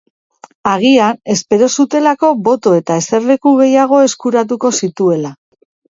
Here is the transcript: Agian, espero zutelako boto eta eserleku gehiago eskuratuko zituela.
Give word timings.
Agian, 0.69 1.17
espero 1.33 1.67
zutelako 1.83 2.31
boto 2.47 2.73
eta 2.79 2.97
eserleku 3.03 3.53
gehiago 3.63 4.03
eskuratuko 4.07 4.73
zituela. 4.83 5.37